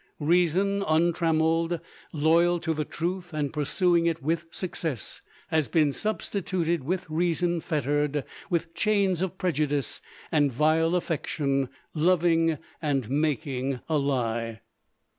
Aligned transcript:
Reason 0.19 0.83
untrammeled, 0.87 1.79
loyal 2.11 2.59
to 2.61 2.73
the 2.73 2.85
truth 2.85 3.33
and 3.33 3.53
pursuing 3.53 4.07
it 4.07 4.19
with 4.23 4.47
success, 4.49 5.21
has 5.49 5.67
been 5.67 5.93
substituted 5.93 6.83
with 6.83 7.05
reason 7.07 7.61
fettered 7.61 8.23
with 8.49 8.73
chains 8.73 9.21
of 9.21 9.37
prejudice 9.37 10.01
and 10.31 10.51
vile 10.51 10.95
affection, 10.95 11.69
loving 11.93 12.57
and 12.81 13.11
making 13.11 13.79
a 13.87 13.99
lie. 13.99 14.61